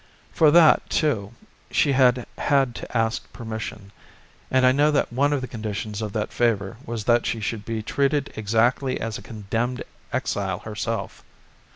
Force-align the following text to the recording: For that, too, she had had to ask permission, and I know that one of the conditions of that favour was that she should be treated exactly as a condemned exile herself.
For 0.33 0.49
that, 0.49 0.89
too, 0.89 1.33
she 1.69 1.91
had 1.91 2.25
had 2.39 2.73
to 2.73 2.97
ask 2.97 3.31
permission, 3.31 3.91
and 4.49 4.65
I 4.65 4.71
know 4.71 4.89
that 4.89 5.13
one 5.13 5.31
of 5.31 5.41
the 5.41 5.47
conditions 5.47 6.01
of 6.01 6.11
that 6.13 6.33
favour 6.33 6.77
was 6.87 7.03
that 7.03 7.27
she 7.27 7.39
should 7.39 7.65
be 7.65 7.83
treated 7.83 8.33
exactly 8.35 8.99
as 8.99 9.19
a 9.19 9.21
condemned 9.21 9.83
exile 10.11 10.57
herself. 10.57 11.23